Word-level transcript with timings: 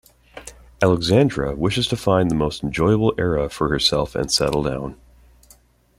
Alexandra 0.81 1.55
wishes 1.55 1.87
to 1.87 1.95
find 1.95 2.31
the 2.31 2.35
most 2.35 2.63
enjoyable 2.63 3.13
era 3.19 3.47
for 3.49 3.69
herself 3.69 4.15
and 4.15 4.31
settle 4.31 4.63
down. 4.63 4.99